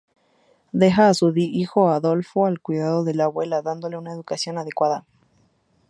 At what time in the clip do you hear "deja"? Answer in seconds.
0.71-1.09